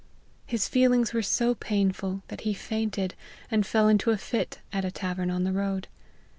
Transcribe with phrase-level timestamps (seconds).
[0.47, 3.13] His feelings were so painful, that he fainted
[3.51, 5.87] and fell into a fit at a tavern on the road.